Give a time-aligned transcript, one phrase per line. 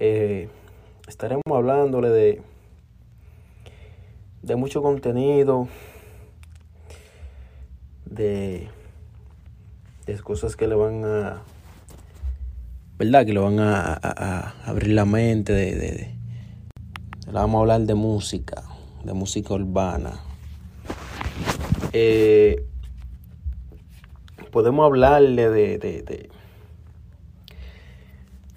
[0.00, 0.48] Eh,
[1.08, 2.42] estaremos hablándole de,
[4.42, 5.68] de mucho contenido,
[8.06, 8.68] de,
[10.06, 11.42] de cosas que le van a,
[12.96, 13.26] ¿verdad?
[13.26, 16.14] Que le van a, a- abrir la mente, de, de- de-
[17.26, 18.62] le vamos a hablar de música,
[19.04, 20.20] de música urbana.
[21.92, 22.64] Eh,
[24.52, 26.30] podemos hablarle de, de,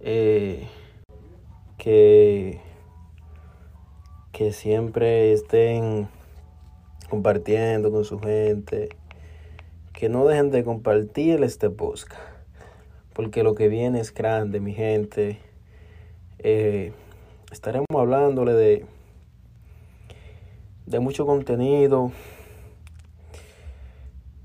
[0.00, 0.66] Eh,
[1.76, 2.60] que,
[4.32, 6.08] que siempre estén
[7.08, 8.88] compartiendo con su gente,
[9.92, 12.22] que no dejen de compartir este podcast,
[13.12, 15.38] porque lo que viene es grande, mi gente.
[16.38, 16.92] Eh,
[17.52, 18.86] estaremos hablándole de,
[20.86, 22.12] de mucho contenido,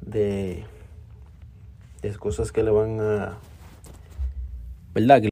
[0.00, 0.64] de,
[2.00, 3.38] de cosas que le van a...
[4.94, 5.31] ¿Verdad?